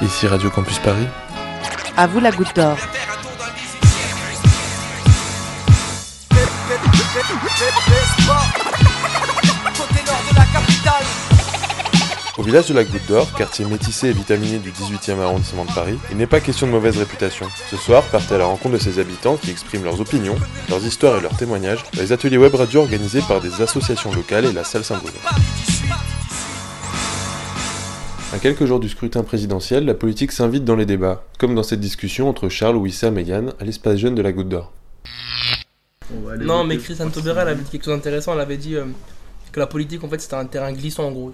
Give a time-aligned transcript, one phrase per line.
[0.00, 1.06] Ici Radio Campus Paris.
[1.96, 2.76] À vous la goutte d'or.
[12.36, 15.98] Au village de la Goutte d'Or, quartier métissé et vitaminé du 18e arrondissement de Paris,
[16.12, 17.46] il n'est pas question de mauvaise réputation.
[17.68, 20.36] Ce soir, partez à la rencontre de ses habitants qui expriment leurs opinions,
[20.68, 24.44] leurs histoires et leurs témoignages dans les ateliers web radio organisés par des associations locales
[24.44, 25.18] et la salle Saint-Bruno.
[28.32, 31.80] À quelques jours du scrutin présidentiel, la politique s'invite dans les débats, comme dans cette
[31.80, 34.72] discussion entre Charles, Wissam et Yann à l'espace jeune de la Goutte d'Or.
[36.40, 38.34] Non, mais Christiane Taubira, elle avait dit quelque chose d'intéressant.
[38.34, 38.84] Elle avait dit euh,
[39.52, 41.32] que la politique, en fait, c'était un terrain glissant, en gros.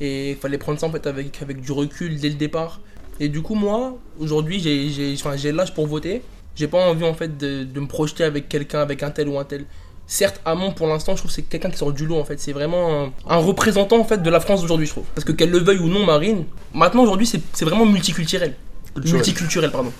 [0.00, 2.80] Et il fallait prendre ça, en fait, avec, avec du recul dès le départ.
[3.20, 6.22] Et du coup, moi, aujourd'hui, j'ai- j'ai enfin, j'ai l'âge pour voter.
[6.54, 9.38] J'ai pas envie, en fait, de, de me projeter avec quelqu'un, avec un tel ou
[9.38, 9.64] un tel.
[10.10, 12.40] Certes, Hamon, pour l'instant, je trouve que c'est quelqu'un qui sort du lot, en fait.
[12.40, 15.04] C'est vraiment un, un représentant, en fait, de la France d'aujourd'hui, je trouve.
[15.14, 18.56] Parce que qu'elle le veuille ou non, Marine, maintenant, aujourd'hui, c'est c'est vraiment multiculturel.
[18.94, 19.16] Culturel.
[19.16, 19.92] Multiculturel, pardon.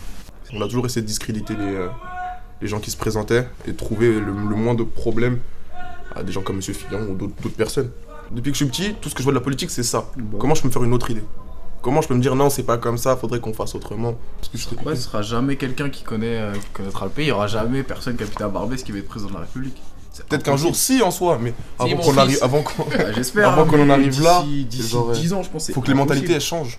[0.55, 1.89] On a toujours essayé de discréditer les, euh,
[2.63, 5.41] les gens qui se présentaient et de trouver le, le moins de problèmes
[6.17, 6.63] à des gens comme M.
[6.63, 7.91] Fillon ou d'autres d'autres personnes.
[8.31, 10.11] Depuis que je suis petit, tout ce que je vois de la politique, c'est ça.
[10.39, 11.25] Comment je peux me faire une autre idée?
[11.83, 14.17] Comment je peux me dire non, c'est pas comme ça, faudrait qu'on fasse autrement?
[14.41, 17.27] Parce que je Ouais, ce sera jamais quelqu'un qui connaît euh, qui connaîtra le pays.
[17.27, 19.41] Il y aura jamais personne qui a pu Barbès qui va être président de la
[19.43, 19.77] République.
[20.29, 23.49] Peut-être qu'un jour, si en soi, mais avant qu'on arrive, avant qu'on, J'espère.
[23.53, 25.71] avant hein, qu'on en arrive là, genre, euh, 10 ans, je pense.
[25.71, 26.79] faut que les mentalités elles changent.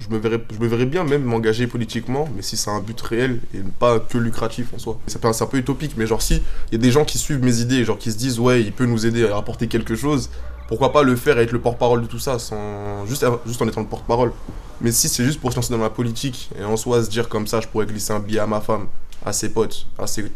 [0.00, 2.98] Je me verrais, je me verrais bien même m'engager politiquement, mais si c'est un but
[3.02, 4.98] réel et pas que lucratif en soi.
[5.06, 7.60] C'est un peu utopique, mais genre si il y a des gens qui suivent mes
[7.60, 10.30] idées, genre qui se disent ouais, il peut nous aider à apporter quelque chose,
[10.68, 13.68] pourquoi pas le faire et être le porte-parole de tout ça, sans juste, juste en
[13.68, 14.32] étant le porte-parole.
[14.80, 17.28] Mais si c'est juste pour se lancer dans la politique et en soi se dire
[17.28, 18.86] comme ça, je pourrais glisser un billet à ma femme,
[19.24, 20.30] à ses potes, à ses,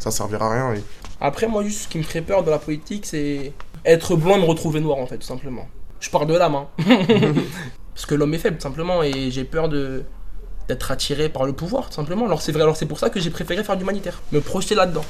[0.00, 0.74] ça servira à rien.
[0.74, 0.82] Et...
[1.26, 3.54] Après, moi, juste ce qui me ferait peur de la politique, c'est
[3.86, 5.66] être blanc et me retrouver noir, en fait, tout simplement.
[5.98, 6.68] Je pars de l'âme, hein.
[7.94, 10.02] Parce que l'homme est faible, tout simplement, et j'ai peur de
[10.68, 12.26] d'être attiré par le pouvoir, tout simplement.
[12.26, 15.04] Alors c'est vrai, alors c'est pour ça que j'ai préféré faire d'humanitaire, me projeter là-dedans.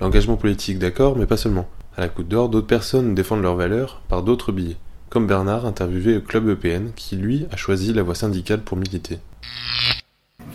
[0.00, 1.68] L'engagement politique, d'accord, mais pas seulement.
[1.96, 4.76] À la Goutte d'Or, d'autres personnes défendent leurs valeurs par d'autres billets,
[5.10, 9.18] comme Bernard interviewé au club EPN, qui lui a choisi la voie syndicale pour militer.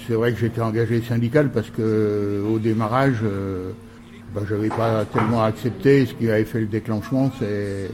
[0.07, 3.72] C'est vrai que j'étais engagé syndical parce que au démarrage, euh,
[4.34, 6.06] bah, j'avais pas tellement accepté.
[6.06, 7.89] Ce qui avait fait le déclenchement, c'est euh,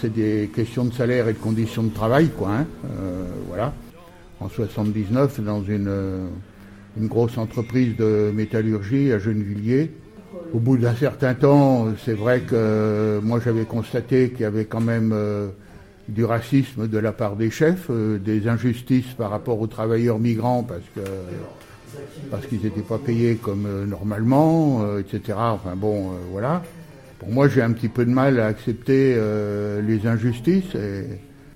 [0.00, 2.50] c'est des questions de salaire et de conditions de travail, quoi.
[2.50, 2.66] hein.
[3.00, 3.72] Euh, voilà.
[4.40, 6.26] En 79, dans une, euh,
[7.00, 9.90] une grosse entreprise de métallurgie à Gennevilliers.
[10.52, 14.66] Au bout d'un certain temps, c'est vrai que euh, moi j'avais constaté qu'il y avait
[14.66, 15.48] quand même euh,
[16.08, 20.62] du racisme de la part des chefs, euh, des injustices par rapport aux travailleurs migrants
[20.62, 21.00] parce que
[22.30, 25.38] parce qu'ils n'étaient pas payés comme euh, normalement, euh, etc.
[25.38, 26.62] Enfin bon, voilà.
[27.18, 29.16] Pour moi, j'ai un petit peu de mal à accepter
[29.86, 30.76] les injustices.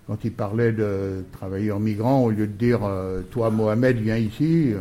[0.07, 2.89] Quand il parlait de travailleurs migrants, au lieu de dire
[3.33, 4.75] toi Mohamed viens ici,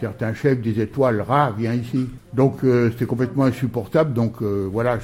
[0.00, 2.08] certains chefs disaient toi le rat viens ici.
[2.32, 2.60] Donc
[2.92, 4.14] c'était complètement insupportable.
[4.14, 4.98] Donc voilà,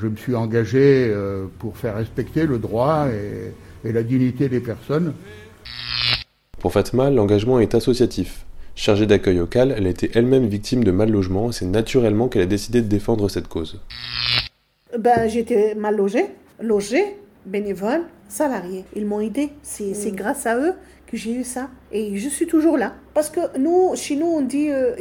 [0.00, 4.60] je me suis engagé euh, pour faire respecter le droit et, et la dignité des
[4.60, 5.14] personnes.
[6.58, 8.44] Pour Fatma, l'engagement est associatif.
[8.74, 12.42] Chargée d'accueil local, elle a été elle-même victime de mal logement et c'est naturellement qu'elle
[12.42, 13.80] a décidé de défendre cette cause.
[14.96, 16.26] Ben, j'étais mal logée,
[16.60, 18.84] logée, bénévole, salariée.
[18.94, 19.50] Ils m'ont aidé.
[19.62, 20.74] C'est c'est grâce à eux
[21.06, 21.68] que j'ai eu ça.
[21.90, 22.92] Et je suis toujours là.
[23.14, 24.92] Parce que nous, chez nous, on dit euh,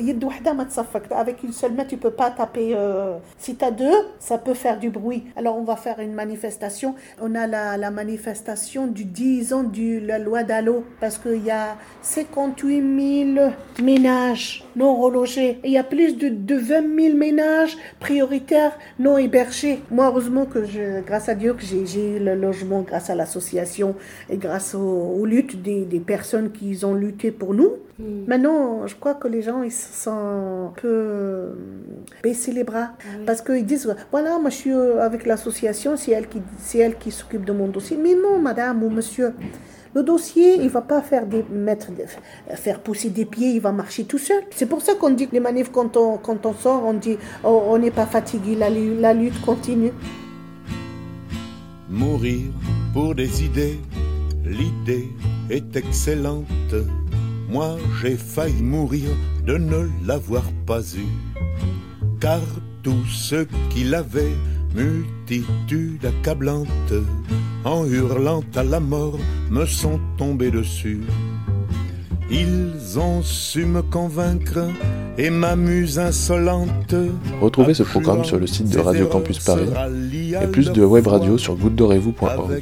[1.11, 2.71] avec une seule main, tu peux pas taper.
[2.73, 5.25] euh, Si tu as deux, ça peut faire du bruit.
[5.35, 6.95] Alors, on va faire une manifestation.
[7.21, 10.85] On a la, la manifestation du 10 ans de la loi d'Allo.
[11.01, 13.49] Parce qu'il y a 58 000
[13.83, 15.59] ménages non relogés.
[15.63, 19.79] Et il y a plus de, de 20 000 ménages prioritaires non hébergés.
[19.91, 23.15] Moi, heureusement que je, grâce à Dieu, que j'ai j'ai eu le logement grâce à
[23.17, 23.95] l'association
[24.29, 24.79] et grâce aux,
[25.19, 27.71] aux luttes des, des personnes qui ont lutté pour nous.
[28.27, 31.53] Maintenant, je crois que les gens, ils se sont un peu euh,
[32.21, 32.91] baissés les bras.
[33.25, 36.97] Parce qu'ils disent, voilà, moi je suis euh, avec l'association, c'est elle qui, c'est elle
[36.97, 37.97] qui s'occupe de mon dossier.
[37.97, 39.33] Mais non, madame ou monsieur.
[39.95, 41.87] Le dossier, il va pas faire des, mettre,
[42.53, 44.43] faire pousser des pieds, il va marcher tout seul.
[44.51, 47.17] C'est pour ça qu'on dit que les manifs, quand on, quand on sort, on dit
[47.43, 49.91] oh, on n'est pas fatigué, la, la lutte continue.
[51.89, 52.51] Mourir
[52.97, 53.79] pour des idées,
[54.43, 55.11] l'idée
[55.51, 56.73] est excellente.
[57.47, 59.11] Moi j'ai failli mourir
[59.45, 61.05] de ne l'avoir pas eu.
[62.19, 62.41] Car
[62.81, 64.35] tous ceux qui l'avaient,
[64.73, 66.93] multitude accablante,
[67.65, 69.19] en hurlant à la mort,
[69.51, 71.03] me sont tombés dessus.
[72.29, 74.59] Ils ont su me convaincre
[75.17, 76.93] et ma muse insolente.
[77.41, 79.69] Retrouvez ce programme sur le site de Radio Campus Paris
[80.41, 82.61] et plus de web radio sur gouttedorezvous.org.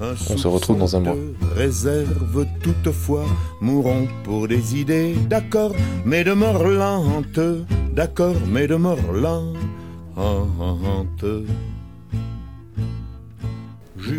[0.00, 1.16] On se retrouve dans un mois.
[1.56, 3.24] Réserve toutefois,
[3.60, 5.72] mourons pour des idées, d'accord,
[6.04, 7.40] mais de mort lente,
[7.94, 9.56] d'accord, mais de mort lente.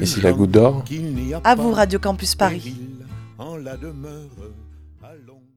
[0.01, 0.83] Ici la goutte d'or.
[1.43, 2.75] À vous, Radio Campus Paris.
[3.37, 4.29] En la demeure,
[5.17, 5.54] long